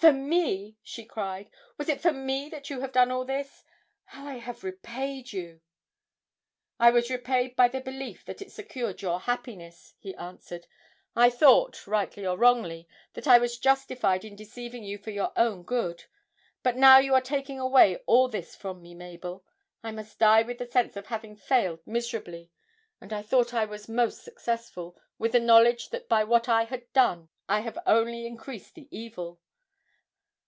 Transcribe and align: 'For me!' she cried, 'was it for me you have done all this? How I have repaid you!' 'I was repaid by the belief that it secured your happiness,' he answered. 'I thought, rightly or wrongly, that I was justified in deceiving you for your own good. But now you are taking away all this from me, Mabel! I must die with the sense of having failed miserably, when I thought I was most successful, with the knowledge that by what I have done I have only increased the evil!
'For 0.00 0.12
me!' 0.12 0.76
she 0.84 1.04
cried, 1.04 1.50
'was 1.76 1.88
it 1.88 2.00
for 2.00 2.12
me 2.12 2.52
you 2.66 2.80
have 2.82 2.92
done 2.92 3.10
all 3.10 3.24
this? 3.24 3.64
How 4.04 4.28
I 4.28 4.34
have 4.34 4.62
repaid 4.62 5.32
you!' 5.32 5.60
'I 6.78 6.92
was 6.92 7.10
repaid 7.10 7.56
by 7.56 7.66
the 7.66 7.80
belief 7.80 8.24
that 8.26 8.40
it 8.40 8.52
secured 8.52 9.02
your 9.02 9.18
happiness,' 9.18 9.94
he 9.98 10.14
answered. 10.14 10.68
'I 11.16 11.30
thought, 11.30 11.84
rightly 11.88 12.24
or 12.24 12.38
wrongly, 12.38 12.86
that 13.14 13.26
I 13.26 13.38
was 13.38 13.58
justified 13.58 14.24
in 14.24 14.36
deceiving 14.36 14.84
you 14.84 14.98
for 14.98 15.10
your 15.10 15.32
own 15.36 15.64
good. 15.64 16.04
But 16.62 16.76
now 16.76 16.98
you 16.98 17.12
are 17.14 17.20
taking 17.20 17.58
away 17.58 17.96
all 18.06 18.28
this 18.28 18.54
from 18.54 18.80
me, 18.80 18.94
Mabel! 18.94 19.44
I 19.82 19.90
must 19.90 20.20
die 20.20 20.42
with 20.42 20.58
the 20.58 20.66
sense 20.70 20.96
of 20.96 21.06
having 21.06 21.34
failed 21.34 21.80
miserably, 21.84 22.52
when 22.98 23.12
I 23.12 23.22
thought 23.22 23.52
I 23.52 23.64
was 23.64 23.88
most 23.88 24.22
successful, 24.22 24.96
with 25.18 25.32
the 25.32 25.40
knowledge 25.40 25.88
that 25.90 26.08
by 26.08 26.22
what 26.22 26.48
I 26.48 26.64
have 26.66 26.90
done 26.92 27.30
I 27.48 27.60
have 27.60 27.80
only 27.84 28.26
increased 28.28 28.76
the 28.76 28.86
evil! 28.96 29.40